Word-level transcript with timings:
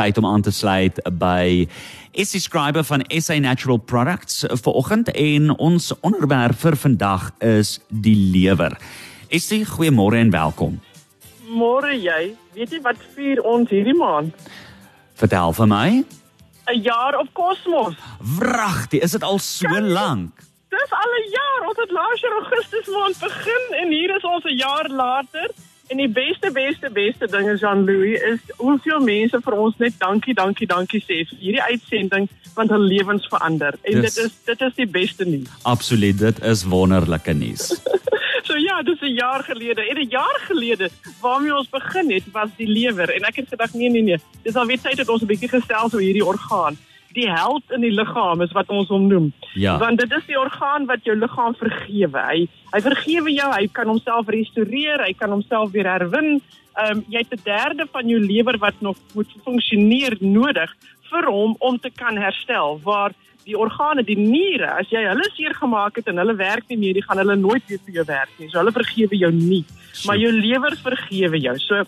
tyd 0.00 0.18
om 0.18 0.26
aan 0.26 0.42
te 0.42 0.52
sluit 0.54 0.96
by 1.20 1.66
die 2.16 2.40
skrywer 2.40 2.84
van 2.88 3.04
SA 3.20 3.36
Natural 3.38 3.78
Products 3.78 4.44
vanoggend 4.62 5.10
en 5.12 5.52
ons 5.58 5.92
onderwerp 6.00 6.56
vir 6.62 6.76
vandag 6.76 7.30
is 7.44 7.78
die 7.88 8.16
lewer. 8.32 8.76
Essie, 9.28 9.62
goeiemôre 9.68 10.18
en 10.18 10.32
welkom. 10.32 10.80
Môre 11.50 11.92
jy, 11.92 12.32
weet 12.56 12.72
jy 12.72 12.80
wat 12.86 12.98
vier 13.14 13.42
ons 13.44 13.70
hierdie 13.70 13.96
maand? 13.98 14.34
Vertel 15.20 15.52
vir 15.52 15.68
my. 15.68 15.88
'n 16.70 16.82
Jaar 16.82 17.18
op 17.18 17.28
Kosmos. 17.34 17.96
Wragtig, 18.38 19.02
is 19.02 19.12
dit 19.12 19.22
al 19.22 19.38
so 19.38 19.68
lank? 19.68 20.32
Dis 20.70 20.92
al 21.02 21.12
'n 21.18 21.28
jaar. 21.36 21.68
Ons 21.68 21.80
het 21.82 21.90
laas 21.90 22.20
jaar 22.20 22.36
Augustus 22.40 22.86
maand 22.94 23.18
begin 23.18 23.64
en 23.82 23.88
hier 23.90 24.16
is 24.16 24.24
ons 24.24 24.44
'n 24.44 24.56
jaar 24.56 24.88
later. 24.88 25.50
En 25.90 25.98
die 25.98 26.08
beste 26.08 26.52
beste 26.54 26.90
beste 26.90 27.26
ding 27.26 27.48
is 27.50 27.60
Jean 27.60 27.84
Louis 27.84 28.20
is 28.22 28.38
hoeveel 28.56 29.00
mense 29.02 29.38
vir 29.42 29.54
ons 29.58 29.78
net 29.82 29.96
dankie 29.98 30.34
dankie 30.38 30.68
dankie 30.70 31.00
sê 31.02 31.16
vir 31.26 31.40
hierdie 31.40 31.64
uitsending 31.66 32.28
want 32.54 32.70
hulle 32.70 32.86
lewens 32.92 33.26
verander. 33.32 33.74
En 33.82 33.98
yes. 33.98 34.14
dit 34.14 34.24
is 34.24 34.36
dit 34.46 34.62
is 34.68 34.76
die 34.76 34.86
beste 34.86 35.26
nuus. 35.26 35.48
Absoluut, 35.66 36.18
dit 36.18 36.38
is 36.52 36.62
wonderlike 36.74 37.34
nuus. 37.34 37.72
so 38.46 38.58
ja, 38.62 38.78
dis 38.86 39.02
'n 39.02 39.16
jaar 39.18 39.42
gelede. 39.42 39.82
En 39.82 39.98
'n 39.98 40.14
jaar 40.14 40.38
gelede 40.46 40.90
waarmee 41.20 41.56
ons 41.56 41.68
begin 41.68 42.12
het 42.14 42.30
was 42.32 42.54
die 42.56 42.70
lewer 42.70 43.10
en 43.10 43.26
ek 43.26 43.42
het 43.42 43.48
gedag 43.48 43.74
nee 43.74 43.90
nee 43.90 44.02
nee. 44.02 44.20
Dis 44.42 44.54
al 44.54 44.70
weet 44.70 44.82
tyd 44.82 44.96
dat 45.02 45.08
ons 45.08 45.22
'n 45.22 45.26
bietjie 45.26 45.50
gesels 45.50 45.94
oor 45.94 46.06
hierdie 46.06 46.26
orgaan 46.26 46.78
die 47.14 47.28
held 47.30 47.74
in 47.74 47.82
die 47.84 47.92
liggaam 47.94 48.42
is 48.44 48.52
wat 48.56 48.70
ons 48.70 48.90
hom 48.92 49.08
noem. 49.10 49.30
Ja. 49.58 49.76
Want 49.82 49.98
dit 49.98 50.12
is 50.14 50.26
die 50.28 50.38
orgaan 50.38 50.86
wat 50.90 51.04
jou 51.04 51.16
liggaam 51.18 51.56
vergewe. 51.58 52.22
Hy 52.30 52.46
hy 52.70 52.80
vergewe 52.84 53.32
jou, 53.34 53.48
hy 53.50 53.66
kan 53.74 53.90
homself 53.90 54.28
restoreer, 54.30 55.02
hy 55.02 55.14
kan 55.18 55.32
homself 55.34 55.72
weer 55.74 55.88
herwin. 55.90 56.38
Ehm 56.78 57.00
um, 57.00 57.04
jy 57.10 57.24
het 57.24 57.34
'n 57.34 57.42
derde 57.44 57.86
van 57.92 58.08
jou 58.08 58.20
lewer 58.20 58.58
wat 58.58 58.78
nog 58.80 58.96
moet 59.14 59.32
funksioneer 59.44 60.16
nodig 60.20 60.70
vir 61.10 61.26
hom 61.26 61.56
om 61.58 61.78
te 61.78 61.90
kan 61.90 62.16
herstel. 62.16 62.80
Waar 62.84 63.12
die 63.44 63.58
organe, 63.58 64.04
die 64.06 64.18
niere, 64.18 64.70
as 64.78 64.90
jy 64.92 65.02
hulle 65.08 65.26
seer 65.34 65.54
gemaak 65.54 65.96
het 65.96 66.06
en 66.06 66.20
hulle 66.22 66.36
werk 66.36 66.68
nie 66.68 66.78
meer, 66.78 66.94
die 66.94 67.02
gaan 67.02 67.18
hulle 67.18 67.36
nooit 67.36 67.64
weer 67.66 67.80
vir 67.86 67.94
jou 67.94 68.04
werk 68.06 68.30
nie. 68.38 68.48
So 68.50 68.60
hulle 68.60 68.74
vergewe 68.76 69.16
jou 69.16 69.32
nie, 69.32 69.64
maar 70.06 70.20
jou 70.20 70.32
lewer 70.32 70.76
vergewe 70.76 71.40
jou. 71.40 71.56
So 71.58 71.82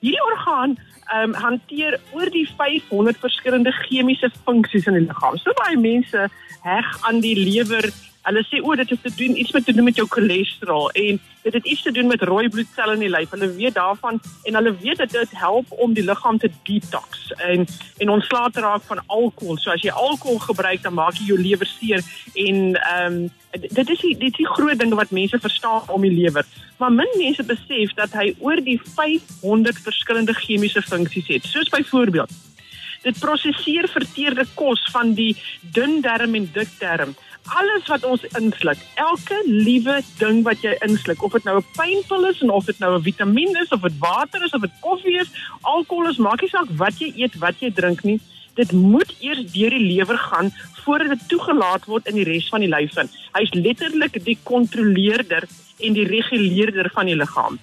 hierdie 0.00 0.24
orgaan 0.32 0.76
ehm 1.12 1.34
um, 1.34 1.34
hanteer 1.34 1.98
oor 2.12 2.30
die 2.30 2.46
500 2.56 3.18
verskillende 3.20 3.72
chemiese 3.84 4.30
funksies 4.44 4.86
in 4.86 4.98
die 4.98 5.06
liggaam. 5.06 5.36
So 5.38 5.52
baie 5.58 5.76
mense 5.76 6.28
heg 6.64 6.98
aan 7.02 7.20
die 7.20 7.36
lewer. 7.36 7.90
Hulle 8.24 8.40
sê 8.48 8.60
o, 8.64 8.72
dit 8.78 8.88
het 8.88 9.02
te 9.04 9.12
doen 9.18 9.36
iets 9.36 9.52
met 9.52 9.64
te 9.64 9.72
doen 9.76 9.84
met 9.84 9.98
jou 10.00 10.06
cholesterol 10.08 10.90
en 10.90 11.18
dit 11.44 11.52
het 11.52 11.66
iets 11.66 11.82
te 11.82 11.92
doen 11.92 12.06
met 12.08 12.22
rooi 12.22 12.48
bloedselle 12.48 12.94
in 12.96 13.04
die 13.04 13.10
lyf. 13.12 13.30
Hulle 13.36 13.50
weet 13.52 13.76
daarvan 13.76 14.20
en 14.48 14.54
hulle 14.54 14.72
weet 14.80 15.02
dat 15.02 15.12
dit 15.12 15.34
help 15.40 15.72
om 15.84 15.92
die 15.92 16.04
liggaam 16.04 16.38
te 16.38 16.50
detox 16.64 17.32
en 17.36 17.66
en 17.98 18.12
ontslae 18.16 18.50
te 18.50 18.64
raak 18.64 18.82
van 18.88 19.02
alkohol. 19.06 19.58
So 19.60 19.70
as 19.70 19.84
jy 19.84 19.92
alkohol 19.92 20.40
gebruik, 20.46 20.82
dan 20.82 20.96
maak 20.96 21.20
jy 21.20 21.28
jou 21.32 21.40
lewer 21.40 21.68
seer 21.68 22.00
en 22.34 22.60
ehm 22.80 23.18
um, 23.24 23.30
dit 23.60 23.90
is 23.90 24.00
die, 24.00 24.16
dit 24.18 24.32
is 24.32 24.40
die 24.40 24.48
groot 24.56 24.78
ding 24.78 24.94
wat 24.98 25.12
mense 25.14 25.38
verstaan 25.38 25.84
om 25.92 26.02
die 26.02 26.14
lewer. 26.14 26.46
Maar 26.78 26.92
min 26.92 27.12
mense 27.20 27.44
besef 27.46 27.92
dat 27.94 28.16
hy 28.18 28.32
oor 28.40 28.58
die 28.64 28.80
500 28.96 29.78
verskillende 29.84 30.34
chemiese 30.34 30.82
funksies 30.82 31.28
het. 31.28 31.44
Soos 31.44 31.68
byvoorbeeld 31.68 32.32
dit 33.04 33.18
prosesseer 33.20 33.88
verteerde 33.92 34.46
kos 34.56 34.82
van 34.92 35.12
die 35.14 35.34
dun 35.76 36.00
darm 36.04 36.34
en 36.38 36.48
dik 36.52 36.72
darm. 36.80 37.14
Alles 37.44 37.86
wat 37.86 38.04
ons 38.04 38.22
insluk, 38.38 38.78
elke 38.94 39.42
liewe 39.44 40.00
ding 40.18 40.42
wat 40.44 40.62
jy 40.64 40.76
insluk, 40.80 41.22
of 41.22 41.32
dit 41.32 41.44
nou 41.44 41.58
'n 41.58 41.66
pynpil 41.76 42.24
is 42.28 42.42
of 42.42 42.64
dit 42.64 42.78
nou 42.78 42.96
'n 42.96 43.02
vitamien 43.02 43.56
is 43.62 43.68
of 43.68 43.80
dit 43.80 43.98
water 43.98 44.44
is 44.44 44.54
of 44.54 44.60
dit 44.60 44.80
koffie 44.80 45.20
is, 45.20 45.28
alkohol 45.60 46.08
is, 46.08 46.16
maak 46.16 46.40
nie 46.40 46.48
saak 46.48 46.68
wat 46.76 46.98
jy 46.98 47.12
eet, 47.16 47.38
wat 47.38 47.60
jy 47.60 47.70
drink 47.70 48.02
nie 48.02 48.20
dit 48.54 48.72
moet 48.72 49.10
eers 49.20 49.44
deur 49.52 49.74
die 49.74 49.82
lewer 49.82 50.18
gaan 50.18 50.50
voordat 50.84 51.14
dit 51.14 51.28
toegelaat 51.28 51.86
word 51.90 52.06
in 52.10 52.18
die 52.20 52.26
res 52.28 52.48
van 52.52 52.62
die 52.64 52.70
lyf 52.70 52.96
in. 53.00 53.10
Hy's 53.34 53.54
letterlik 53.56 54.18
die 54.24 54.36
kontroleerder 54.46 55.46
en 55.80 55.96
die 55.96 56.06
reguleerder 56.06 56.90
van 56.94 57.10
die 57.10 57.16
liggaam. 57.18 57.58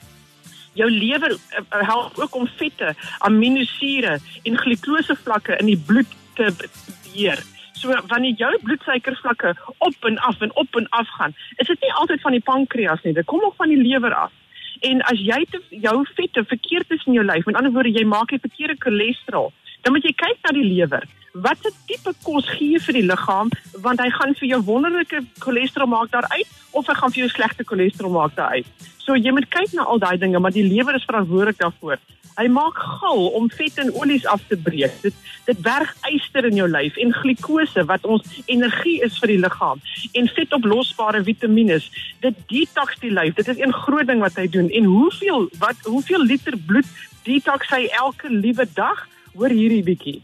Jou 0.74 0.90
lewer 0.91 1.36
uh, 1.36 1.64
help 1.88 2.20
ook 2.20 2.36
om 2.36 2.50
vette, 2.58 2.94
aminosure 3.28 4.20
en 4.44 4.62
glikose 4.64 5.16
vlakke 5.24 5.58
in 5.59 5.72
die 5.74 5.80
bloed 5.80 6.12
te 6.36 6.50
beheer. 6.58 7.40
So 7.40 7.60
wanneer 7.84 8.36
jou 8.38 8.52
bloedsuikervlakke 8.64 9.56
op 9.78 9.96
en 10.09 10.18
af 10.18 10.42
en 10.42 10.56
op 10.56 10.75
en 10.75 10.90
af 10.90 11.08
gaan, 11.18 11.36
is 11.56 11.68
dit 11.68 11.81
nie 11.81 11.94
altyd 11.94 12.22
van 12.22 12.31
die 12.31 12.42
pankreas 12.42 13.02
nie, 13.02 13.14
dit 13.14 13.25
kom 13.25 13.44
ook 13.44 13.56
van 13.56 13.69
die 13.69 13.81
lewer 13.81 14.14
af. 14.14 14.31
En 14.81 15.02
as 15.02 15.19
jy 15.19 15.46
te, 15.50 15.62
jou 15.69 16.06
vette 16.16 16.44
verkeerd 16.47 16.91
is 16.91 17.06
in 17.06 17.14
jou 17.14 17.25
lyf, 17.25 17.46
met 17.46 17.56
ander 17.56 17.72
woorde 17.72 17.91
jy 17.94 18.06
maak 18.06 18.31
'n 18.31 18.40
verkeerde 18.40 18.75
cholesterol, 18.80 19.52
dan 19.81 19.94
moet 19.94 20.06
jy 20.06 20.14
kyk 20.14 20.40
na 20.46 20.53
die 20.56 20.68
lewer. 20.68 21.08
Watter 21.34 21.72
tipe 21.88 22.12
kos 22.25 22.47
gee 22.58 22.80
vir 22.86 22.97
die 23.00 23.08
liggaam 23.08 23.52
want 23.84 24.02
hy 24.03 24.09
gaan 24.18 24.34
vir 24.40 24.50
jou 24.50 24.62
wonderlike 24.68 25.22
cholesterol 25.40 25.88
maak 25.88 26.12
daar 26.12 26.28
uit 26.36 26.47
of 26.72 26.88
hy 26.88 26.96
gaan 27.00 27.14
vir 27.14 27.24
jou 27.24 27.30
slegte 27.31 27.68
cholesterol 27.68 28.16
maak 28.16 28.36
daar 28.36 28.58
uit. 28.58 28.90
So 29.02 29.16
jy 29.16 29.31
moet 29.31 29.50
kyk 29.50 29.74
na 29.74 29.88
al 29.88 30.00
daai 30.00 30.18
dinge, 30.20 30.40
maar 30.40 30.53
die 30.53 30.68
lewer 30.68 30.96
is 30.96 31.08
verantwoordelik 31.08 31.59
daarvoor. 31.62 32.02
Hy 32.38 32.47
maak 32.47 32.78
gal 32.80 33.25
om 33.36 33.50
vet 33.52 33.80
en 33.81 33.91
olies 34.00 34.25
af 34.30 34.44
te 34.47 34.58
breek. 34.58 34.94
Dit 35.03 35.16
dit 35.47 35.58
berg 35.66 35.90
yster 36.12 36.46
in 36.47 36.59
jou 36.59 36.68
lyf 36.70 36.96
en 37.02 37.12
glikose 37.16 37.84
wat 37.90 38.06
ons 38.08 38.24
energie 38.46 39.00
is 39.03 39.18
vir 39.20 39.34
die 39.34 39.40
liggaam 39.41 39.81
en 40.16 40.30
vetoplosbare 40.36 41.24
vitamiene. 41.28 41.80
Dit 42.24 42.38
detox 42.52 43.00
die 43.02 43.12
lyf. 43.12 43.36
Dit 43.36 43.47
is 43.47 43.59
'n 43.59 43.74
groot 43.74 44.08
ding 44.08 44.22
wat 44.22 44.36
hy 44.36 44.47
doen. 44.47 44.70
En 44.70 44.86
hoeveel 44.86 45.50
wat 45.59 45.80
hoeveel 45.84 46.24
liter 46.24 46.56
bloed 46.58 46.88
detox 47.24 47.70
hy 47.70 47.90
elke 47.91 48.30
liewe 48.30 48.68
dag? 48.75 49.08
Hoor 49.36 49.53
hierdie 49.53 49.84
bietjie. 49.84 50.22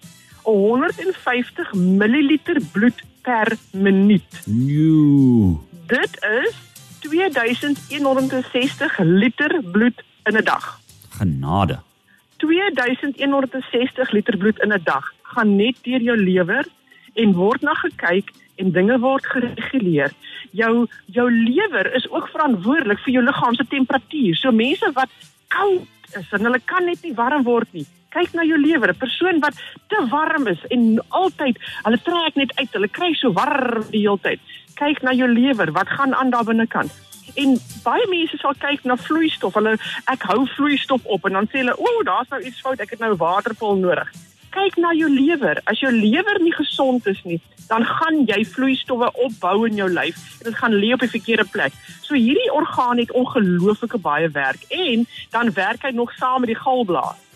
150 0.47 1.73
ml 1.75 2.37
bloed 2.71 3.01
per 3.21 3.51
minuut. 3.71 4.39
Jo. 4.45 5.59
Dit 5.91 6.15
is 6.43 6.55
2160 7.03 8.99
liter 9.03 9.61
bloed 9.71 10.03
in 10.23 10.37
'n 10.37 10.43
dag. 10.43 10.79
Genade. 11.19 11.79
2160 12.37 14.11
liter 14.11 14.37
bloed 14.37 14.59
in 14.59 14.73
'n 14.73 14.81
dag 14.83 15.13
gaan 15.21 15.55
net 15.55 15.75
deur 15.83 16.01
jou 16.01 16.17
lewer 16.17 16.65
en 17.13 17.33
word 17.33 17.61
na 17.61 17.73
gekyk 17.73 18.31
en 18.55 18.71
dinge 18.71 18.99
word 18.99 19.25
gereguleer. 19.25 20.11
Jou 20.51 20.87
jou 21.05 21.31
lewer 21.31 21.93
is 21.93 22.09
ook 22.09 22.27
verantwoordelik 22.27 22.99
vir 22.99 23.13
jou 23.13 23.23
liggaam 23.23 23.55
se 23.55 23.67
temperatuur. 23.67 24.35
So 24.35 24.51
mense 24.51 24.91
wat 24.93 25.09
koud 25.47 25.87
is 26.15 26.31
en 26.31 26.43
hulle 26.43 26.59
kan 26.65 26.85
net 26.85 27.03
nie 27.03 27.13
warm 27.13 27.43
word 27.43 27.67
nie 27.71 27.85
kyk 28.13 28.33
na 28.33 28.43
jou 28.43 28.57
lewer, 28.57 28.89
'n 28.89 28.97
persoon 28.97 29.39
wat 29.39 29.55
te 29.87 29.99
warm 30.09 30.47
is 30.47 30.61
en 30.69 30.99
altyd, 31.09 31.57
hulle 31.83 31.99
trek 32.03 32.35
net 32.35 32.51
uit, 32.55 32.71
hulle 32.71 32.87
kry 32.87 33.13
so 33.13 33.31
warm 33.33 33.83
die 33.91 34.01
hele 34.05 34.19
tyd. 34.21 34.39
Kyk 34.75 35.01
na 35.01 35.11
jou 35.11 35.27
lewer, 35.27 35.71
wat 35.71 35.87
gaan 35.87 36.13
aan 36.15 36.29
daar 36.29 36.43
binnekant? 36.43 36.91
En 37.35 37.57
baie 37.83 38.07
mense 38.07 38.37
sal 38.37 38.53
kyk 38.53 38.83
na 38.83 38.95
vloeistof. 38.95 39.53
Hulle 39.53 39.77
ek 40.07 40.23
hou 40.29 40.47
vloeistof 40.55 41.05
op 41.05 41.25
en 41.25 41.33
dan 41.33 41.47
sê 41.47 41.59
hulle, 41.59 41.75
"O, 41.77 41.83
oh, 41.83 42.03
daar's 42.03 42.29
nou 42.29 42.41
iets 42.41 42.61
fout, 42.61 42.79
ek 42.79 42.89
het 42.89 42.99
nou 42.99 43.15
waterpil 43.15 43.75
nodig." 43.75 44.09
Kyk 44.51 44.77
na 44.77 44.93
jou 44.93 45.09
lewer. 45.09 45.61
As 45.65 45.79
jou 45.79 45.91
lewer 45.91 46.39
nie 46.39 46.53
gesond 46.53 47.05
is 47.07 47.21
nie, 47.23 47.41
dan 47.67 47.85
gaan 47.85 48.25
jy 48.25 48.45
vloeistowwe 48.45 49.11
opbou 49.13 49.67
in 49.67 49.75
jou 49.75 49.89
lyf 49.89 50.15
en 50.39 50.51
dit 50.51 50.55
gaan 50.55 50.73
lê 50.73 50.93
op 50.93 50.99
die 50.99 51.09
verkeerde 51.09 51.45
plek. 51.51 51.73
So 52.01 52.15
hierdie 52.15 52.53
orgaan 52.53 52.97
het 52.97 53.11
ongelooflike 53.11 53.97
baie 53.97 54.29
werk 54.29 54.63
en 54.69 55.05
dan 55.31 55.53
werk 55.53 55.81
hy 55.81 55.91
nog 55.91 56.13
saam 56.13 56.41
met 56.41 56.47
die 56.47 56.61
galblaas 56.63 57.26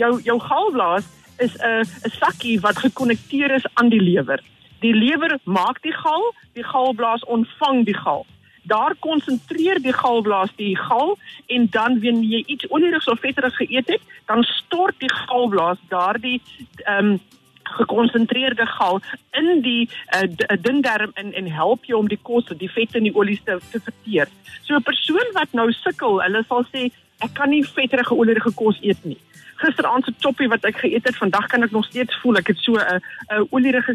jou 0.00 0.12
jou 0.24 0.38
galblaas 0.40 1.06
is 1.38 1.54
'n 1.56 1.84
'n 2.06 2.12
sakkie 2.22 2.60
wat 2.60 2.78
gekonnekteer 2.78 3.50
is 3.50 3.66
aan 3.74 3.88
die 3.88 4.04
lewer. 4.10 4.40
Die 4.80 4.94
lewer 4.94 5.38
maak 5.44 5.82
die 5.82 5.92
gal, 5.92 6.34
die 6.52 6.64
galblaas 6.64 7.24
ontvang 7.24 7.84
die 7.84 7.96
gal. 8.04 8.26
Daar 8.62 8.94
konsentreer 8.98 9.80
die 9.82 9.92
galblaas 9.92 10.52
die 10.56 10.76
gal 10.76 11.18
en 11.46 11.68
dan 11.70 12.00
wanneer 12.00 12.30
jy 12.38 12.42
iets 12.46 12.66
onnodig 12.66 13.08
of 13.08 13.20
vetterig 13.20 13.56
geëet 13.56 13.88
het, 13.88 14.02
dan 14.26 14.42
stort 14.42 14.98
die 14.98 15.12
galblaas 15.12 15.78
daardie 15.88 16.40
ehm 16.84 17.06
um, 17.06 17.20
gekonsentreerde 17.70 18.66
gal 18.66 19.00
in 19.30 19.60
die 19.62 19.88
uh, 20.14 20.56
dun 20.60 20.80
darm 20.80 21.12
in 21.14 21.32
en 21.32 21.50
help 21.50 21.84
jou 21.84 22.00
om 22.00 22.08
die 22.08 22.18
kos, 22.22 22.48
die 22.58 22.70
vette 22.70 22.98
en 22.98 23.06
die 23.06 23.14
olies 23.14 23.42
te, 23.44 23.58
te 23.70 23.80
verteer. 23.80 24.28
So 24.62 24.74
'n 24.74 24.82
persoon 24.82 25.30
wat 25.32 25.52
nou 25.52 25.72
sukkel, 25.72 26.22
hulle 26.22 26.44
sal 26.48 26.66
sê 26.74 26.90
ek 27.20 27.34
kan 27.34 27.50
nie 27.50 27.64
vetterige 27.64 28.14
olierige 28.14 28.52
kos 28.54 28.78
eet 28.82 29.04
nie 29.04 29.18
gisteraand 29.60 30.04
se 30.04 30.14
choppie 30.24 30.48
wat 30.48 30.64
ek 30.68 30.80
geëet 30.82 31.06
het, 31.08 31.18
vandag 31.20 31.46
kan 31.52 31.64
ek 31.66 31.74
nog 31.74 31.86
steeds 31.88 32.16
voel 32.22 32.40
ek 32.40 32.52
het 32.52 32.60
so 32.64 32.80
'n 32.80 33.00
'n 33.36 33.46
olierige 33.50 33.94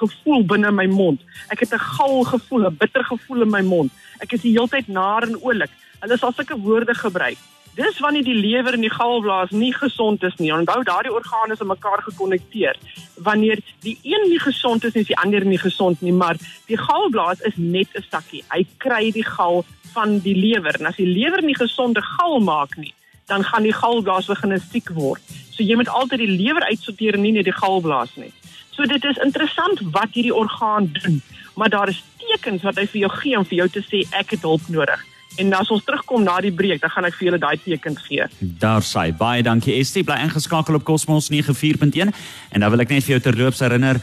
gevoel 0.00 0.44
binne 0.44 0.70
my 0.70 0.86
mond. 0.86 1.20
Ek 1.48 1.60
het 1.60 1.72
'n 1.72 1.86
gal 1.96 2.24
gevoel, 2.24 2.66
'n 2.66 2.76
bitter 2.76 3.04
gevoel 3.04 3.42
in 3.42 3.50
my 3.50 3.62
mond. 3.62 3.90
Ek 4.20 4.32
is 4.32 4.42
die 4.42 4.52
hele 4.52 4.68
tyd 4.68 4.88
naar 4.88 5.22
en 5.22 5.40
oulik. 5.42 5.70
Hulle 6.00 6.16
sal 6.18 6.32
sulke 6.32 6.56
woorde 6.56 6.94
gebruik. 6.94 7.38
Dis 7.76 7.98
wanneer 8.00 8.24
die 8.24 8.34
lewer 8.34 8.72
en 8.72 8.80
die 8.80 8.92
galblaas 8.92 9.50
nie 9.52 9.72
gesond 9.76 10.22
is 10.24 10.36
nie. 10.40 10.48
Onthou 10.54 10.78
daardie 10.88 11.12
organe 11.12 11.52
is 11.52 11.60
aan 11.60 11.68
mekaar 11.68 12.00
gekonnekteer. 12.06 12.78
Wanneer 13.26 13.60
die 13.84 13.98
een 14.02 14.22
nie 14.30 14.38
gesond 14.40 14.84
is, 14.88 14.94
is 14.96 15.10
die 15.10 15.18
ander 15.20 15.44
nie 15.44 15.58
gesond 15.60 16.00
nie, 16.00 16.12
maar 16.12 16.40
die 16.70 16.78
galblaas 16.80 17.42
is 17.44 17.56
net 17.56 17.88
'n 17.92 18.04
sakkie. 18.08 18.42
Hy 18.48 18.64
kry 18.78 19.10
die 19.12 19.24
gal 19.24 19.64
van 19.92 20.18
die 20.24 20.34
lewer. 20.34 20.74
En 20.80 20.86
as 20.86 20.96
die 20.96 21.06
lewer 21.06 21.42
nie 21.42 21.56
gesonde 21.56 22.00
gal 22.00 22.40
maak 22.40 22.76
nie, 22.76 22.94
dan 23.26 23.44
gaan 23.44 23.62
die 23.62 23.76
galblaas 23.76 24.26
begin 24.26 24.60
siek 24.60 24.88
word. 24.94 25.20
So 25.50 25.62
jy 25.62 25.76
moet 25.76 25.88
altyd 25.88 26.18
die 26.18 26.36
lewer 26.42 26.62
uitsorteer 26.62 27.14
en 27.14 27.22
nie 27.22 27.32
net 27.32 27.44
die 27.44 27.60
galblaas 27.60 28.16
nie. 28.16 28.32
So 28.70 28.84
dit 28.84 29.04
is 29.04 29.16
interessant 29.16 29.80
wat 29.92 30.14
hierdie 30.14 30.34
orgaan 30.34 30.88
doen, 30.92 31.20
maar 31.54 31.68
daar 31.68 31.88
is 31.88 32.02
tekens 32.16 32.62
wat 32.62 32.76
hy 32.76 32.86
vir 32.86 33.00
jou 33.00 33.12
gee 33.20 33.36
om 33.36 33.44
vir 33.44 33.58
jou 33.58 33.68
te 33.68 33.84
sê 33.84 34.02
ek 34.16 34.30
het 34.30 34.42
hulp 34.42 34.68
nodig. 34.68 35.04
En 35.36 35.52
as 35.52 35.70
ons 35.70 35.84
terugkom 35.84 36.24
na 36.24 36.38
die 36.40 36.52
breek, 36.52 36.80
dan 36.80 36.90
gaan 36.90 37.08
ek 37.08 37.16
vir 37.18 37.28
julle 37.30 37.40
daai 37.42 37.56
tekens 37.60 38.02
gee. 38.08 38.26
Daar 38.40 38.84
sê 38.86 39.10
baie 39.16 39.44
dankie 39.44 39.76
Estie, 39.76 40.04
bly 40.06 40.18
ingeskakel 40.24 40.78
op 40.78 40.84
Cosmos 40.88 41.30
94.1 41.32 42.12
en 42.52 42.60
dan 42.60 42.70
wil 42.72 42.84
ek 42.84 42.94
net 42.94 43.04
vir 43.04 43.18
jou 43.18 43.24
terloops 43.28 43.64
herinner 43.64 44.00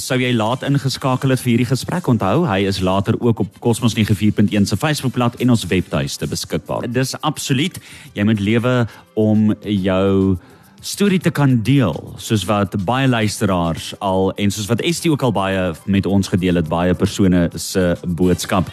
sou 0.00 0.16
jy 0.20 0.30
laat 0.34 0.62
ingeskakel 0.66 1.34
het 1.34 1.42
vir 1.42 1.52
hierdie 1.52 1.68
gesprek? 1.68 2.06
Onthou 2.08 2.46
hy 2.48 2.62
is 2.68 2.80
later 2.84 3.18
ook 3.20 3.42
op 3.44 3.58
Cosmos 3.60 3.94
94.1 3.98 4.68
se 4.68 4.78
Facebookblad 4.78 5.38
en 5.42 5.52
ons 5.52 5.66
webtuiste 5.68 6.26
beskikbaar. 6.30 6.88
Dis 6.88 7.14
absoluut. 7.20 7.78
Jy 8.16 8.24
moet 8.28 8.40
lewe 8.40 8.74
om 9.18 9.52
jou 9.62 10.38
storie 10.82 11.20
te 11.22 11.30
kan 11.30 11.60
deel 11.62 11.94
soos 12.18 12.42
wat 12.48 12.74
baie 12.86 13.06
luisteraars 13.06 13.92
al 14.02 14.32
en 14.34 14.50
soos 14.50 14.66
wat 14.70 14.82
Estie 14.82 15.12
ook 15.12 15.22
al 15.22 15.34
baie 15.34 15.68
met 15.86 16.08
ons 16.10 16.28
gedeel 16.28 16.58
het 16.58 16.68
baie 16.70 16.94
persone 16.98 17.48
se 17.54 17.92
boodskap 18.02 18.70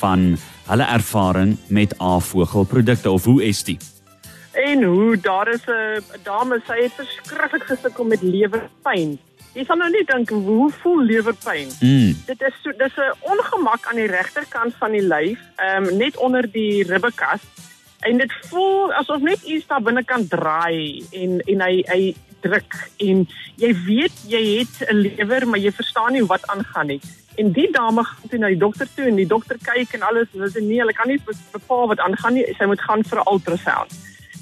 van 0.00 0.32
hulle 0.72 0.88
ervaring 0.88 1.56
met 1.68 1.92
A-vogelprodukte 2.00 3.10
of 3.10 3.24
hoe 3.24 3.42
Estie 3.44 3.78
En 4.52 4.82
hoe 4.82 5.16
daar 5.20 5.48
is 5.48 5.64
'n 5.66 6.04
dame 6.22 6.60
sy 6.66 6.82
het 6.82 6.92
verskriklik 6.92 7.62
gesukkel 7.62 8.04
met 8.04 8.22
lewerpyn. 8.22 9.18
Jy 9.52 9.64
sal 9.64 9.76
nou 9.76 9.90
net 9.90 10.06
dink 10.06 10.28
hoe 10.28 10.70
voel 10.82 11.02
lewerpyn? 11.02 11.68
mm. 11.80 12.16
Dit 12.26 12.40
is 12.42 12.54
so 12.62 12.72
dis 12.76 12.96
'n 12.96 13.16
ongemak 13.20 13.86
aan 13.86 13.96
die 13.96 14.06
regterkant 14.06 14.74
van 14.78 14.92
die 14.92 15.06
lyf, 15.06 15.38
ehm 15.56 15.84
um, 15.84 15.96
net 15.96 16.16
onder 16.16 16.50
die 16.52 16.84
ribbekas 16.84 17.40
en 18.00 18.18
dit 18.18 18.32
voel 18.48 18.92
asof 18.92 19.20
net 19.20 19.42
iets 19.42 19.66
daar 19.66 19.82
binne 19.82 20.04
kan 20.04 20.28
draai 20.28 21.04
en 21.10 21.40
en 21.40 21.60
hy 21.60 21.84
hy 21.86 22.14
druk 22.44 22.76
en 23.06 23.26
jy 23.62 23.72
weet 23.86 24.22
jy 24.28 24.42
het 24.58 24.82
'n 24.90 25.02
lewer 25.06 25.46
maar 25.46 25.62
jy 25.62 25.72
verstaan 25.72 26.12
nie 26.12 26.24
wat 26.26 26.46
aangaan 26.46 26.86
nie. 26.86 27.00
En 27.36 27.52
die 27.52 27.70
dame 27.72 28.04
gaan 28.04 28.28
toe 28.28 28.38
na 28.38 28.48
die 28.52 28.60
dokter 28.60 28.88
toe 28.94 29.06
en 29.08 29.16
die 29.16 29.26
dokter 29.26 29.56
kyk 29.58 29.94
en 29.96 30.02
alles 30.02 30.28
en 30.32 30.40
hulle 30.40 30.52
sê 30.52 30.60
nee, 30.60 30.80
hulle 30.80 30.92
kan 30.92 31.08
nie 31.08 31.20
bepaal 31.52 31.88
wat 31.88 32.00
aangaan 32.00 32.34
nie. 32.34 32.44
Sy 32.58 32.66
moet 32.68 32.80
gaan 32.80 33.04
vir 33.04 33.18
'n 33.18 33.28
ultrasound. 33.32 33.92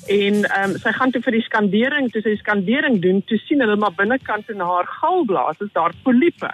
En 0.08 0.44
ehm 0.44 0.70
um, 0.70 0.79
sy 0.79 0.93
gaan 0.93 1.11
toe 1.11 1.23
vir 1.23 1.32
die 1.32 1.47
skandering, 1.47 2.11
toe 2.11 2.23
sy 2.23 2.35
die 2.35 2.43
skandering 2.43 3.00
doen, 3.02 3.23
toe 3.29 3.38
sien 3.38 3.61
hulle 3.61 3.76
maar 3.76 3.94
binnekant 3.94 4.50
in 4.50 4.61
haar 4.61 4.87
galblaas 5.00 5.61
is 5.61 5.73
daar 5.73 5.93
poliepe. 6.03 6.50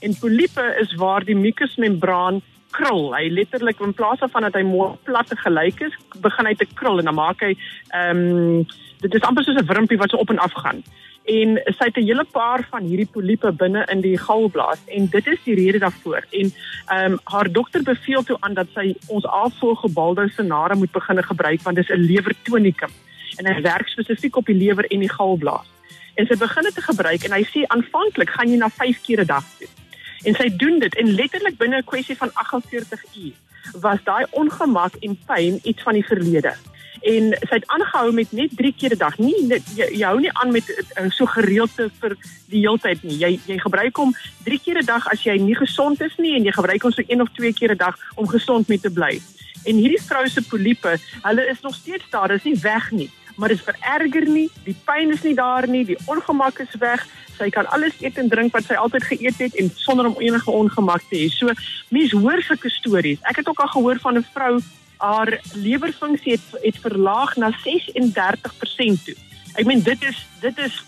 En 0.00 0.18
poliepe 0.18 0.64
is 0.80 0.94
waar 0.94 1.24
die 1.24 1.36
mukusmembraan 1.36 2.42
krul. 2.70 3.14
Hy 3.14 3.28
letterlik 3.28 3.80
in 3.80 3.94
plaas 3.94 4.22
van 4.32 4.46
dat 4.46 4.54
hy 4.54 4.62
mooi 4.66 4.96
plat 5.08 5.30
en 5.30 5.42
gelyk 5.44 5.80
is, 5.80 5.96
begin 6.22 6.46
hy 6.46 6.54
te 6.54 6.68
krul 6.74 6.98
en 6.98 7.10
dan 7.10 7.18
maak 7.18 7.42
hy 7.44 7.54
ehm 7.54 8.24
um, 8.26 8.66
dit 9.00 9.14
is 9.16 9.22
amper 9.24 9.44
soos 9.44 9.56
'n 9.56 9.66
wurmpie 9.66 9.96
wat 9.98 10.10
so 10.10 10.20
op 10.20 10.30
en 10.30 10.38
af 10.38 10.52
gaan. 10.52 10.82
En 11.24 11.56
sy 11.76 11.84
het 11.88 11.96
'n 11.96 12.08
hele 12.08 12.24
paar 12.24 12.66
van 12.70 12.84
hierdie 12.84 13.08
poliepe 13.12 13.52
binne 13.52 13.84
in 13.92 14.00
die 14.00 14.18
galblaas 14.18 14.80
en 14.86 15.06
dit 15.06 15.26
is 15.26 15.38
die 15.44 15.54
rede 15.54 15.78
daarvoor. 15.78 16.26
En 16.30 16.52
ehm 16.86 17.12
um, 17.12 17.18
haar 17.24 17.52
dokter 17.52 17.82
beveel 17.82 18.22
toe 18.22 18.36
aan 18.40 18.54
dat 18.54 18.68
sy 18.74 18.94
ons 19.08 19.26
afvolgebalde 19.26 20.28
senare 20.28 20.74
moet 20.74 20.92
begin 20.92 21.22
gebruik 21.22 21.62
want 21.62 21.76
dit 21.76 21.88
is 21.88 21.96
'n 21.96 22.06
lewertonikum 22.12 22.90
en 23.38 23.46
hy 23.46 23.60
werk 23.62 23.88
spesifiek 23.88 24.36
op 24.36 24.46
die 24.46 24.56
lewer 24.56 24.84
en 24.84 25.00
die 25.00 25.12
galblaas. 25.12 25.68
En 26.14 26.26
sy 26.26 26.36
begin 26.36 26.62
dit 26.62 26.74
te 26.74 26.82
gebruik 26.82 27.22
en 27.24 27.32
hy 27.32 27.44
sê 27.44 27.66
aanvanklik 27.66 28.30
gaan 28.30 28.50
jy 28.50 28.56
na 28.56 28.68
5 28.68 29.00
keer 29.02 29.20
'n 29.20 29.26
dag 29.26 29.44
toe. 29.58 29.68
En 30.22 30.34
sy 30.34 30.48
doen 30.56 30.78
dit 30.78 30.94
en 30.94 31.14
letterlik 31.14 31.56
binne 31.56 31.76
'n 31.76 31.84
kwessie 31.84 32.16
van 32.16 32.30
48 32.34 33.04
uur 33.16 33.32
was 33.80 33.98
daai 34.04 34.26
ongemak 34.30 34.94
en 34.94 35.18
pyn 35.26 35.60
iets 35.62 35.82
van 35.82 35.92
die 35.92 36.04
verlede. 36.04 36.54
En 37.00 37.32
sy 37.32 37.54
het 37.54 37.66
aangehou 37.66 38.12
met 38.12 38.32
net 38.32 38.56
3 38.56 38.74
keer 38.76 38.92
'n 38.92 38.98
dag. 38.98 39.18
Nie 39.18 39.46
net, 39.46 39.62
jy, 39.74 39.88
jy 39.98 40.04
hou 40.04 40.20
nie 40.20 40.32
aan 40.32 40.52
met 40.52 40.68
uh, 40.68 41.10
so 41.10 41.26
gereeld 41.26 41.74
te 41.74 41.90
vir 42.00 42.16
die 42.50 42.60
heeltyd 42.60 43.02
nie. 43.02 43.16
Jy 43.16 43.40
jy 43.46 43.58
gebruik 43.58 43.96
hom 43.96 44.14
3 44.44 44.60
keer 44.60 44.78
'n 44.78 44.84
dag 44.84 45.08
as 45.08 45.22
jy 45.22 45.38
nie 45.38 45.56
gesond 45.56 46.00
is 46.00 46.16
nie 46.18 46.34
en 46.36 46.44
jy 46.44 46.52
gebruik 46.52 46.82
hom 46.82 46.92
so 46.92 47.02
1 47.06 47.20
of 47.20 47.28
2 47.32 47.52
keer 47.52 47.72
'n 47.72 47.76
dag 47.76 47.96
om 48.14 48.28
gesond 48.28 48.68
mee 48.68 48.80
te 48.80 48.90
bly. 48.90 49.20
En 49.64 49.76
hierdie 49.76 50.02
vrou 50.02 50.28
se 50.28 50.42
poliepe, 50.42 50.96
hulle 51.22 51.48
is 51.48 51.60
nog 51.60 51.74
steeds 51.74 52.04
daar, 52.10 52.28
dit 52.28 52.36
is 52.36 52.44
nie 52.44 52.60
weg 52.62 52.90
nie, 52.90 53.10
maar 53.36 53.48
dit 53.48 53.60
vererger 53.60 54.28
nie. 54.28 54.48
Die 54.64 54.76
pyn 54.84 55.12
is 55.12 55.22
nie 55.22 55.34
daar 55.34 55.68
nie, 55.68 55.84
die 55.84 55.98
ongemak 56.06 56.58
is 56.58 56.74
weg. 56.80 57.06
Sy 57.36 57.48
kan 57.50 57.66
alles 57.66 57.96
eet 58.00 58.18
en 58.18 58.28
drink 58.28 58.52
wat 58.52 58.64
sy 58.64 58.74
altyd 58.74 59.04
geëet 59.04 59.38
het 59.38 59.54
en 59.60 59.70
sonder 59.76 60.06
om 60.06 60.16
enige 60.20 60.50
ongemak 60.50 61.04
te 61.08 61.16
hê. 61.16 61.28
So 61.32 61.52
mense 61.88 62.16
hoor 62.16 62.42
sulke 62.42 62.70
stories. 62.70 63.20
Ek 63.22 63.40
het 63.40 63.48
ook 63.48 63.60
al 63.60 63.72
gehoor 63.72 63.98
van 64.00 64.18
'n 64.18 64.26
vrou 64.34 64.60
haar 65.00 65.40
lewerfunksie 65.54 66.36
het 66.36 66.62
het 66.62 66.78
verlaag 66.82 67.36
na 67.36 67.50
36% 67.64 69.04
toe. 69.04 69.16
Ek 69.58 69.66
meen 69.66 69.82
dit 69.82 70.02
is 70.04 70.26
dit 70.40 70.58
is 70.58 70.84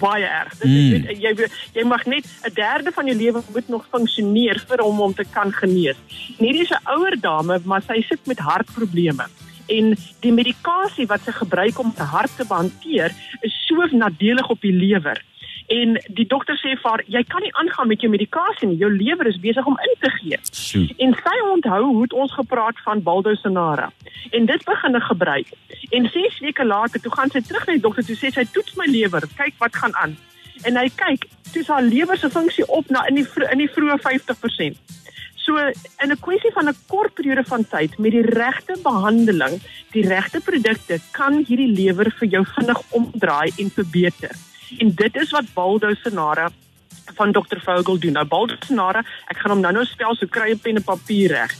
baie 0.00 0.24
erg. 0.24 0.56
Dit 0.58 0.70
Mm. 0.70 1.04
mm. 1.04 1.20
jy 1.20 1.48
jy 1.76 1.84
mag 1.84 2.06
net 2.06 2.24
'n 2.48 2.54
derde 2.54 2.90
van 2.92 3.06
jou 3.06 3.16
lewe 3.16 3.42
moet 3.52 3.68
nog 3.68 3.86
funksioneer 3.90 4.64
vir 4.68 4.82
hom 4.82 5.00
om 5.00 5.14
te 5.14 5.24
kan 5.30 5.52
genees. 5.52 5.96
En 6.38 6.44
hierdie 6.46 6.62
is 6.62 6.72
'n 6.72 6.88
ouer 6.96 7.20
dame, 7.20 7.60
maar 7.64 7.82
sy 7.82 8.00
sit 8.08 8.26
met 8.26 8.38
hartprobleme. 8.38 9.26
En 9.68 9.96
die 10.20 10.32
medikasie 10.32 11.06
wat 11.06 11.20
sy 11.24 11.32
gebruik 11.32 11.78
om 11.78 11.92
haar 11.96 12.06
hart 12.06 12.36
te 12.36 12.44
hanteer, 12.48 13.12
is 13.40 13.54
so 13.66 13.86
nadelig 13.96 14.48
op 14.48 14.60
die 14.60 14.72
lewer. 14.72 15.22
En 15.70 15.94
die 16.18 16.26
dokter 16.26 16.56
sê 16.58 16.72
vir 16.74 16.88
haar, 16.90 17.02
jy 17.06 17.20
kan 17.30 17.44
nie 17.44 17.52
aangaan 17.62 17.86
met 17.86 18.02
jou 18.02 18.10
medikasie 18.10 18.66
nie. 18.66 18.78
Jou 18.80 18.90
lewer 18.90 19.28
is 19.30 19.38
besig 19.38 19.66
om 19.70 19.76
in 19.86 19.92
te 20.02 20.10
gee. 20.16 20.38
Sjoe. 20.50 20.88
En 20.98 21.14
sy 21.14 21.36
onthou 21.46 21.82
hoe 21.84 22.00
het 22.02 22.16
ons 22.24 22.34
gepraat 22.34 22.80
van 22.86 23.02
Baldosinara. 23.06 23.86
En 24.34 24.48
dit 24.50 24.64
begin 24.66 24.98
hy 24.98 25.02
gebruik. 25.06 25.52
En 25.94 26.10
6 26.10 26.40
weke 26.42 26.66
later, 26.66 27.00
toe 27.00 27.14
gaan 27.14 27.30
sy 27.30 27.44
terug 27.46 27.68
na 27.68 27.78
die 27.78 27.84
dokter 27.86 28.06
toe 28.06 28.18
sê 28.18 28.32
sy 28.34 28.46
toets 28.50 28.74
my 28.80 28.88
lewer, 28.90 29.28
kyk 29.38 29.62
wat 29.62 29.78
gaan 29.78 29.94
aan. 30.02 30.18
En 30.66 30.76
hy 30.76 30.88
kyk, 30.98 31.28
toe 31.52 31.62
is 31.62 31.70
haar 31.70 31.86
lewer 31.86 32.18
se 32.18 32.32
funksie 32.34 32.66
op 32.66 32.90
na 32.90 33.06
in 33.06 33.22
die 33.22 33.26
in 33.46 33.62
die 33.62 33.70
vroeë 33.70 34.00
50%. 34.02 34.98
So 35.40 35.56
in 36.02 36.10
'n 36.10 36.20
kwessie 36.26 36.52
van 36.52 36.68
'n 36.68 36.76
kort 36.86 37.14
periode 37.14 37.44
van 37.44 37.64
tyd 37.64 37.98
met 37.98 38.12
die 38.12 38.26
regte 38.26 38.74
behandeling, 38.82 39.62
die 39.92 40.06
regte 40.06 40.40
produkte 40.40 40.98
kan 41.12 41.44
hierdie 41.46 41.72
lewer 41.78 42.10
vir 42.18 42.28
jou 42.28 42.44
vinnig 42.58 42.80
omdraai 42.90 43.52
en 43.58 43.70
verbeter. 43.70 44.34
En 44.78 44.94
dit 44.94 45.16
is 45.16 45.30
wat 45.30 45.52
Baldosinara 45.54 46.50
van 47.14 47.32
Dr 47.32 47.58
Vogel 47.58 47.98
doen. 47.98 48.12
Nou 48.12 48.26
Baldosinara, 48.26 49.02
ek 49.32 49.42
gaan 49.42 49.56
hom 49.56 49.64
nou-nou 49.64 49.84
spel 49.84 50.14
so 50.14 50.26
kry 50.26 50.52
'n 50.52 50.58
pen 50.58 50.76
en 50.76 50.84
papier 50.84 51.30
reg. 51.30 51.54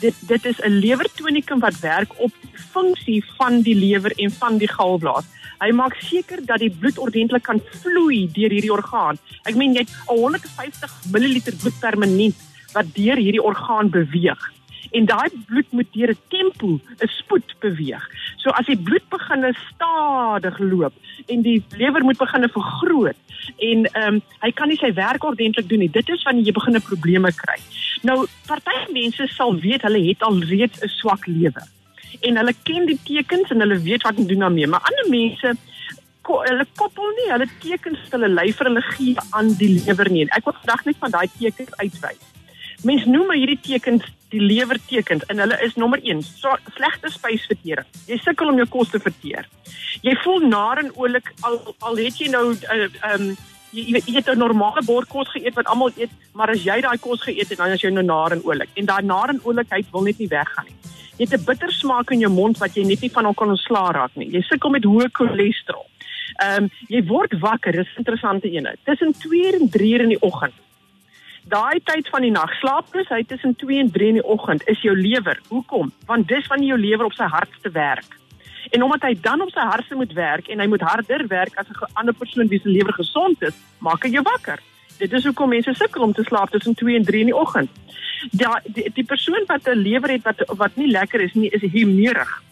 Dit 0.00 0.14
dit 0.26 0.44
is 0.44 0.58
'n 0.60 0.80
lewertonikum 0.80 1.60
wat 1.60 1.80
werk 1.80 2.12
op 2.18 2.32
die 2.40 2.58
funksie 2.72 3.24
van 3.36 3.62
die 3.62 3.74
lewer 3.74 4.12
en 4.16 4.30
van 4.30 4.58
die 4.58 4.68
galblaas. 4.68 5.24
Hy 5.60 5.70
maak 5.72 5.94
seker 5.94 6.44
dat 6.46 6.58
die 6.58 6.70
bloed 6.70 6.98
ordentlik 6.98 7.42
kan 7.42 7.60
vloei 7.82 8.28
deur 8.32 8.50
hierdie 8.50 8.72
orgaan. 8.72 9.18
Ek 9.44 9.54
meen 9.54 9.72
jy 9.72 9.84
het 9.86 9.94
150 10.06 10.92
ml 11.12 11.40
bloed 11.60 11.78
per 11.80 11.98
minuut 11.98 12.34
wat 12.72 12.90
deur 12.94 13.16
hierdie 13.16 13.42
orgaan 13.42 13.90
beweeg. 13.90 14.52
En 14.94 15.06
daai 15.06 15.30
bloed 15.46 15.70
moet 15.72 15.92
deur 15.92 16.10
'n 16.10 16.18
tempo, 16.28 16.80
'n 17.00 17.08
spoed 17.08 17.54
beweeg. 17.60 18.04
So 18.44 18.52
as 18.52 18.68
die 18.68 18.76
bloed 18.76 19.06
begin 19.08 19.46
stadig 19.72 20.58
loop 20.60 20.92
en 21.32 21.42
die 21.42 21.62
lewer 21.80 22.04
moet 22.04 22.20
begin 22.20 22.44
vergroot 22.56 23.16
en 23.58 23.86
ehm 23.86 24.16
um, 24.16 24.22
hy 24.42 24.50
kan 24.56 24.68
nie 24.68 24.80
sy 24.80 24.92
werk 24.96 25.24
ordentlik 25.24 25.68
doen 25.68 25.80
nie. 25.84 25.92
Dit 25.92 26.08
is 26.12 26.22
wanneer 26.28 26.50
jy 26.50 26.52
begin 26.56 26.80
probleme 26.84 27.32
kry. 27.32 27.56
Nou 28.04 28.26
party 28.48 28.76
mense 28.92 29.28
sal 29.32 29.56
weet 29.64 29.86
hulle 29.88 30.02
het 30.08 30.22
al 30.22 30.42
reeds 30.50 30.84
'n 30.84 30.92
swak 31.00 31.26
lewer 31.26 31.64
en 32.20 32.36
hulle 32.36 32.54
ken 32.68 32.86
die 32.86 32.98
tekens 33.04 33.50
en 33.50 33.64
hulle 33.64 33.80
weet 33.80 34.02
wat 34.02 34.20
om 34.20 34.26
doen 34.26 34.44
daarmee. 34.46 34.66
Maar 34.66 34.84
ander 34.90 35.08
mense 35.10 35.54
ko, 36.22 36.40
hulle 36.44 36.66
koppel 36.76 37.10
nie 37.18 37.30
hulle 37.32 37.48
tekens 37.64 38.00
wat 38.04 38.16
hulle 38.18 38.32
lyf 38.36 38.60
vir 38.60 38.70
hulle 38.70 38.84
gee 38.92 39.26
aan 39.30 39.52
die 39.60 39.72
lewer 39.78 40.10
nie. 40.10 40.24
En 40.26 40.36
ek 40.38 40.48
wil 40.48 40.56
vandag 40.60 40.84
net 40.84 41.02
van 41.02 41.16
daai 41.16 41.28
tekens 41.38 41.76
uitwys. 41.80 42.33
Mens 42.84 43.06
noem 43.08 43.32
hierdie 43.32 43.60
tekens 43.64 44.04
die 44.34 44.42
lewertekens 44.42 45.24
en 45.32 45.40
hulle 45.40 45.56
is 45.64 45.76
nommer 45.80 46.00
1, 46.02 46.20
so, 46.26 46.52
slegte 46.76 47.10
spysvertering. 47.12 47.86
Jy 48.10 48.18
sukkel 48.20 48.50
om 48.50 48.58
jou 48.60 48.66
kos 48.68 48.90
te 48.92 49.00
verteer. 49.00 49.48
Jy 50.04 50.14
voel 50.24 50.48
nar 50.50 50.82
en 50.82 50.90
oulik 50.98 51.30
al 51.48 51.60
al 51.86 52.00
het 52.02 52.18
jy 52.20 52.28
nou 52.28 52.52
'n 52.52 52.58
uh, 52.74 52.88
um, 53.14 53.28
jy, 53.72 53.86
jy 53.86 53.92
weet, 53.92 54.08
jy 54.08 54.14
het 54.16 54.28
'n 54.28 54.38
normale 54.38 54.82
bord 54.84 55.08
kos 55.08 55.30
geëet 55.32 55.54
wat 55.54 55.66
almal 55.66 55.92
eet, 55.96 56.10
maar 56.34 56.50
as 56.50 56.64
jy 56.64 56.80
daai 56.80 56.98
kos 56.98 57.22
geëet 57.22 57.48
het, 57.48 57.58
dan 57.58 57.72
is 57.72 57.82
jy 57.82 57.90
nou 57.90 58.04
nar 58.04 58.32
en 58.32 58.42
oulik. 58.44 58.68
En 58.74 58.84
daai 58.84 59.02
nar 59.02 59.28
en 59.28 59.40
oulikheid 59.44 59.86
wil 59.92 60.02
net 60.02 60.18
nie 60.18 60.28
weggaan 60.28 60.66
nie. 60.66 60.76
Jy 61.16 61.24
het 61.24 61.40
'n 61.40 61.44
bitter 61.44 61.72
smaak 61.72 62.10
in 62.10 62.20
jou 62.20 62.30
mond 62.30 62.58
wat 62.58 62.74
jy 62.74 62.84
net 62.84 63.00
nie 63.00 63.10
van 63.10 63.34
kan 63.34 63.48
ontslaa 63.48 63.92
raak 63.92 64.14
nie. 64.16 64.30
Jy 64.30 64.42
sukkel 64.42 64.70
met 64.70 64.84
hoë 64.84 65.08
cholesterol. 65.12 65.86
Ehm 66.42 66.64
um, 66.64 66.70
jy 66.88 67.04
word 67.06 67.32
wakker, 67.40 67.72
dis 67.72 67.88
'n 67.94 67.98
interessante 67.98 68.50
ene. 68.50 68.76
Tussen 68.84 69.12
2 69.12 69.52
en 69.52 69.70
3 69.70 69.92
uur 69.92 70.00
in 70.00 70.08
die 70.08 70.22
oggend. 70.22 70.54
Daai 71.44 71.80
tyd 71.84 72.08
van 72.08 72.24
die 72.24 72.32
nag, 72.32 72.52
slaaplus, 72.56 73.10
hy 73.12 73.20
tussen 73.28 73.52
2 73.60 73.80
en 73.82 73.90
3 73.92 74.06
in 74.14 74.18
die 74.18 74.24
oggend 74.24 74.62
is 74.70 74.80
jou 74.80 74.94
lewer. 74.96 75.36
Hoekom? 75.50 75.90
Want 76.08 76.28
dis 76.28 76.46
wanneer 76.48 76.72
jou 76.72 76.78
lewer 76.80 77.10
op 77.10 77.16
sy 77.18 77.26
hardste 77.28 77.70
werk. 77.70 78.16
En 78.72 78.82
omdat 78.82 79.02
hy 79.04 79.12
dan 79.20 79.42
op 79.44 79.50
sy 79.52 79.60
hardste 79.60 79.94
moet 79.94 80.12
werk 80.16 80.48
en 80.48 80.62
hy 80.62 80.66
moet 80.72 80.80
harder 80.80 81.26
werk 81.28 81.58
as 81.60 81.68
'n 81.68 81.92
ander 82.00 82.14
persoon 82.14 82.48
wie 82.48 82.60
se 82.60 82.68
lewer 82.68 82.92
gesond 82.92 83.42
is, 83.42 83.52
maak 83.78 84.02
hy 84.04 84.10
jou 84.10 84.22
wakker. 84.22 84.58
Dit 84.98 85.12
is 85.12 85.24
hoekom 85.24 85.48
mense 85.48 85.74
sukkel 85.74 86.02
om 86.02 86.12
te 86.12 86.24
slaap 86.24 86.50
tussen 86.50 86.74
2 86.74 86.96
en 86.96 87.04
3 87.04 87.20
in 87.20 87.26
die 87.26 87.36
oggend. 87.36 87.70
Ja, 88.30 88.60
die, 88.64 88.90
die 88.94 89.04
persoon 89.04 89.44
wat 89.46 89.68
'n 89.68 89.76
lewer 89.76 90.10
het 90.10 90.22
wat 90.22 90.56
wat 90.56 90.76
nie 90.76 90.90
lekker 90.90 91.20
is 91.20 91.34
nie, 91.34 91.50
is 91.50 91.72
humeurig. 91.72 92.42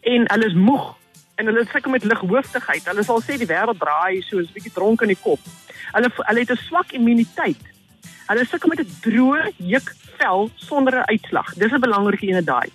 En 0.00 0.24
hulle 0.32 0.46
is 0.46 0.54
moeg 0.54 0.96
en 1.34 1.46
hulle 1.46 1.66
sukkel 1.72 1.90
met 1.90 2.04
lighoofdigheid. 2.04 2.84
Hulle 2.84 3.02
sal 3.02 3.20
sê 3.20 3.36
die 3.36 3.52
wêreld 3.52 3.78
draai 3.78 4.22
so 4.22 4.38
'n 4.38 4.48
bietjie 4.54 4.72
dronk 4.72 5.02
in 5.02 5.08
die 5.08 5.22
kop. 5.22 5.40
Hulle 5.92 6.10
hulle 6.16 6.40
het 6.40 6.50
'n 6.50 6.56
swak 6.56 6.92
immuniteit. 6.92 7.73
Hulle 8.24 8.44
sukkel 8.48 8.70
met 8.72 8.80
'n 8.80 8.92
droë 9.04 9.52
jukvel 9.56 10.50
sonder 10.56 10.94
'n 10.98 11.08
uitslag. 11.12 11.54
Dis 11.54 11.72
'n 11.72 11.80
belangrike 11.80 12.28
een 12.28 12.44
daai. 12.44 12.68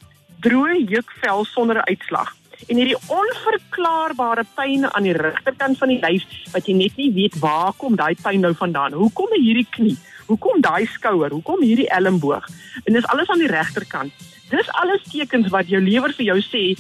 Droë 0.46 0.86
jukvel 0.86 1.46
sonder 1.46 1.78
'n 1.78 1.90
uitslag. 1.90 2.36
En 2.68 2.76
hierdie 2.76 2.98
onverklaarbare 3.08 4.46
pyn 4.56 4.94
aan 4.94 5.04
die 5.04 5.18
regterkant 5.18 5.78
van 5.78 5.88
die 5.88 6.00
lyf 6.00 6.24
wat 6.52 6.68
jy 6.68 6.74
net 6.74 6.98
nie 6.98 7.14
weet 7.14 7.40
waar 7.40 7.74
kom 7.74 7.96
daai 7.96 8.16
pyn 8.22 8.40
nou 8.40 8.54
vandaan. 8.54 8.94
Hoekom 8.94 9.32
hierdie 9.32 9.68
knie? 9.70 9.98
Hoekom 10.28 10.62
daai 10.62 10.86
skouer? 10.86 11.32
Hoekom 11.32 11.62
hierdie 11.62 11.90
elmboog? 11.90 12.46
En 12.84 12.94
dis 12.94 13.08
alles 13.08 13.30
aan 13.30 13.40
die 13.40 13.48
regterkant. 13.48 14.12
Dis 14.50 14.70
alles 14.70 15.02
tekens 15.12 15.48
wat 15.48 15.70
jou 15.70 15.82
lewer 15.82 16.14
vir 16.14 16.26
jou 16.26 16.40
sê 16.42 16.78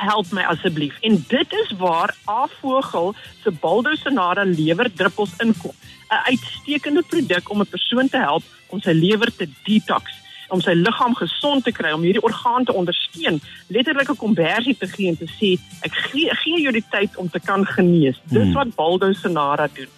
help 0.00 0.32
my 0.32 0.42
asseblief. 0.42 0.96
En 1.00 1.24
dit 1.28 1.52
is 1.52 1.72
waar 1.78 2.14
Avogel 2.24 3.14
se 3.42 3.50
Baldosonara 3.50 4.44
lewerdruppels 4.44 5.36
inkom. 5.38 5.74
'n 6.10 6.24
Uitstekende 6.30 7.02
produk 7.02 7.50
om 7.50 7.60
'n 7.60 7.66
persoon 7.66 8.08
te 8.08 8.18
help 8.18 8.42
om 8.66 8.80
sy 8.80 8.92
lewer 8.92 9.30
te 9.36 9.46
detox, 9.64 10.04
om 10.48 10.60
sy 10.60 10.74
liggaam 10.74 11.14
gesond 11.14 11.64
te 11.64 11.72
kry, 11.72 11.92
om 11.92 12.02
hierdie 12.02 12.22
orgaan 12.22 12.64
te 12.64 12.72
ondersteun, 12.72 13.40
letterlik 13.68 14.10
'n 14.10 14.16
konversie 14.16 14.76
te 14.78 14.86
gee 14.86 15.08
en 15.08 15.16
te 15.16 15.28
sê 15.38 15.58
ek 15.86 15.94
gee 16.10 16.34
gee 16.42 16.60
jou 16.60 16.72
die 16.72 16.84
tyd 16.90 17.16
om 17.16 17.28
te 17.30 17.40
kan 17.40 17.66
genees. 17.66 18.18
Dis 18.24 18.42
hmm. 18.42 18.52
wat 18.52 18.74
Baldosonara 18.74 19.68
doen. 19.74 19.88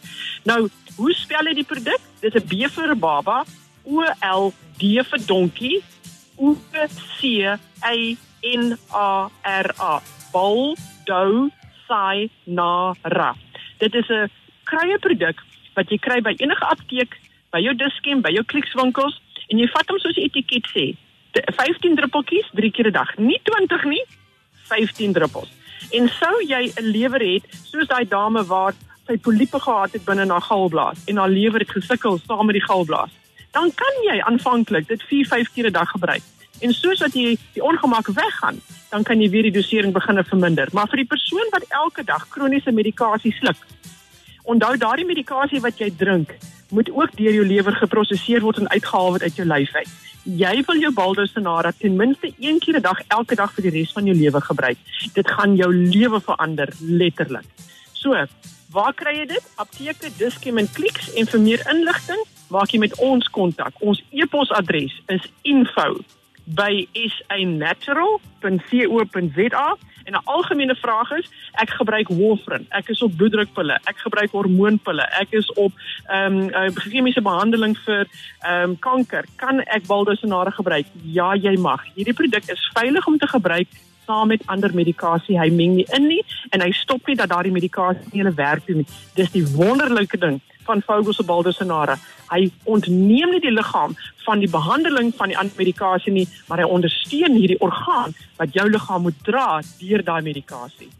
Nou, 0.45 0.69
hoe 0.97 1.13
spel 1.13 1.47
jy 1.47 1.55
die 1.55 1.71
produk? 1.73 2.01
Dis 2.21 2.35
'n 2.35 2.47
B 2.47 2.69
vir 2.69 2.97
baba, 2.97 3.45
O 3.85 4.05
L 4.21 4.53
D 4.79 5.03
vir 5.03 5.21
donkie, 5.27 5.83
O 6.37 6.57
C 7.19 7.47
A 7.81 7.95
N 8.43 8.79
A 8.91 9.31
R 9.43 9.75
A. 9.79 10.03
Bol 10.33 10.77
dou 11.05 11.51
sai 11.89 12.31
na 12.45 12.95
ra. 13.03 13.37
Dit 13.79 13.95
is 13.95 14.09
'n 14.09 14.31
krye 14.65 14.99
produk 14.99 15.43
wat 15.75 15.91
jy 15.91 15.99
kry 15.99 16.21
by 16.21 16.35
enige 16.39 16.65
apteek, 16.65 17.17
by 17.53 17.61
jou 17.61 17.75
Dischem, 17.75 18.23
by 18.23 18.33
jou 18.33 18.45
Clicks-winkels 18.45 19.21
en 19.49 19.59
jy 19.59 19.69
vat 19.73 19.89
hom 19.89 19.99
soos 19.99 20.15
die 20.15 20.25
etiket 20.29 20.69
sê. 20.73 20.87
15 21.33 21.97
druppeltjies 21.97 22.49
3 22.53 22.71
keer 22.71 22.89
'n 22.89 22.93
dag. 22.93 23.17
Nie 23.19 23.41
20 23.45 23.85
nie, 23.85 24.05
15 24.69 25.13
druppels. 25.13 25.49
En 25.91 26.09
sou 26.09 26.35
jy 26.47 26.73
'n 26.77 26.91
lewer 26.93 27.21
het 27.21 27.45
soos 27.65 27.87
daai 27.87 28.05
dame 28.09 28.45
wat 28.45 28.75
sy 29.07 29.17
poliepe 29.19 29.59
gehad 29.61 29.93
het 29.93 30.05
binne 30.05 30.27
haar 30.29 30.41
galblaas 30.41 30.99
en 31.07 31.17
haar 31.17 31.29
lewer 31.29 31.61
het 31.61 31.71
gesukkel 31.71 32.19
saam 32.27 32.47
met 32.47 32.55
die 32.55 32.65
galblaas, 32.65 33.11
dan 33.53 33.73
kan 33.75 33.95
jy 34.09 34.21
aanvanklik 34.21 34.89
dit 34.89 35.03
4-5 35.03 35.53
keer 35.55 35.67
'n 35.67 35.73
dag 35.73 35.91
gebruik. 35.91 36.23
En 36.61 36.73
soos 36.73 37.01
wat 37.01 37.15
jy 37.15 37.37
die 37.53 37.63
ongemak 37.63 38.07
weggaan, 38.07 38.61
dan 38.91 39.03
kan 39.03 39.21
jy 39.21 39.31
weer 39.31 39.43
die 39.43 39.57
dosering 39.59 39.93
begin 39.93 40.25
verminder. 40.25 40.69
Maar 40.73 40.89
vir 40.89 40.97
die 40.97 41.11
persoon 41.11 41.49
wat 41.51 41.65
elke 41.69 42.05
dag 42.05 42.29
kroniese 42.29 42.73
medikasie 42.73 43.33
sluk, 43.33 43.57
onthou 44.43 44.77
daardie 44.77 45.07
medikasie 45.07 45.61
wat 45.61 45.79
jy 45.79 45.93
drink, 45.97 46.35
moet 46.71 46.91
ook 46.91 47.17
deur 47.17 47.33
jou 47.33 47.47
lewer 47.47 47.75
geproseseer 47.77 48.41
word 48.41 48.59
en 48.59 48.69
uitgehaal 48.69 49.11
word 49.11 49.23
uit 49.23 49.37
jou 49.37 49.47
lyf 49.47 49.75
uit. 49.75 49.89
Jy 50.23 50.63
wil 50.67 50.79
jou 50.79 50.93
Baldosonara 50.95 51.73
ten 51.79 51.97
minste 51.99 52.33
een 52.39 52.59
keer 52.59 52.77
'n 52.79 52.83
dag 52.83 53.01
elke 53.09 53.35
dag 53.35 53.55
vir 53.55 53.63
die 53.63 53.71
res 53.79 53.93
van 53.93 54.07
jou 54.07 54.17
lewe 54.17 54.41
gebruik. 54.41 54.79
Dit 55.15 55.31
gaan 55.31 55.57
jou 55.57 55.75
lewe 55.75 56.21
verander 56.21 56.69
letterlik. 56.81 57.45
So, 57.93 58.27
waar 58.71 58.95
kry 58.95 59.19
jy 59.19 59.27
dit? 59.27 59.43
Apteke, 59.57 60.11
Dischem 60.17 60.59
en 60.59 60.73
Clicks 60.73 61.13
en 61.13 61.27
vir 61.27 61.41
meer 61.41 61.71
inligting, 61.71 62.25
maak 62.49 62.71
jy 62.71 62.79
met 62.79 62.99
ons 62.99 63.29
kontak. 63.29 63.73
Ons 63.81 64.03
e-posadres 64.11 65.03
is 65.07 65.33
info 65.43 65.99
by 66.45 66.89
sanatural.co.za 66.93 69.77
en 70.05 70.13
'n 70.15 70.25
algemene 70.25 70.75
vraag 70.75 71.11
is 71.19 71.29
ek 71.53 71.71
gebruik 71.71 72.09
warfarin 72.09 72.67
ek 72.71 72.89
is 72.89 73.03
op 73.03 73.17
bloeddrukpille 73.17 73.79
ek 73.85 73.99
gebruik 73.99 74.31
hormoonpille 74.31 75.07
ek 75.21 75.33
is 75.33 75.53
op 75.53 75.73
ehm 76.09 76.51
chemiese 76.75 77.23
behandeling 77.23 77.77
vir 77.87 78.07
ehm 78.41 78.77
kanker. 78.79 79.25
Kan 79.37 79.61
ek 79.61 79.87
baldosonare 79.87 80.51
gebruik? 80.51 80.87
Ja 81.03 81.33
jy 81.35 81.57
mag. 81.57 81.85
Hierdie 81.95 82.15
produk 82.15 82.49
is 82.51 82.71
veilig 82.75 83.07
om 83.07 83.19
te 83.19 83.27
gebruik 83.27 83.69
saam 84.13 84.33
met 84.35 84.47
ander 84.53 84.75
medikasie 84.77 85.41
hy 85.41 85.51
meng 85.51 85.77
nie 85.81 85.89
in 85.97 86.09
nie 86.13 86.23
en 86.53 86.61
hy 86.61 86.73
stop 86.85 87.09
nie 87.09 87.17
dat 87.17 87.33
daardie 87.33 87.53
medikasie 87.59 88.09
nie 88.13 88.25
hulle 88.25 88.37
werk 88.47 88.67
doen 88.69 88.83
nie 88.85 88.91
dis 89.19 89.37
die 89.37 89.47
wonderlike 89.57 90.21
ding 90.21 90.41
van 90.67 90.83
Vogel 90.87 91.17
se 91.17 91.25
baldosonare 91.27 91.97
hy 92.33 92.49
ontneem 92.65 93.35
nie 93.35 93.43
die 93.45 93.53
liggaam 93.53 93.97
van 94.27 94.43
die 94.43 94.51
behandeling 94.51 95.13
van 95.19 95.33
die 95.33 95.39
medikasie 95.59 96.13
nie, 96.15 96.27
maar 96.49 96.63
hy 96.63 96.69
ondersteun 96.79 97.37
hierdie 97.39 97.61
orgaan 97.65 98.15
wat 98.41 98.55
jou 98.57 98.69
liggaam 98.71 99.07
moet 99.09 99.19
dra 99.27 99.61
deur 99.81 100.05
daai 100.07 100.23
medikasie. 100.23 100.91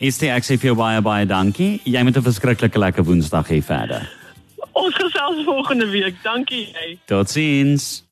Is 0.00 0.18
dit 0.18 0.30
ek 0.32 0.46
sê 0.46 0.56
vir 0.56 0.72
jou 0.72 0.78
baie 0.80 1.00
baie 1.04 1.26
dankie. 1.28 1.80
Jy 1.84 2.02
moet 2.02 2.16
'n 2.16 2.28
verskriklike 2.28 2.78
lekker 2.78 3.04
Woensdag 3.04 3.48
hê 3.48 3.62
verder. 3.62 4.08
Ons 4.72 4.94
gesels 4.94 5.44
volgende 5.44 5.90
week. 5.90 6.14
Dankie 6.22 6.68
jy. 6.72 6.98
Totsiens. 7.06 8.09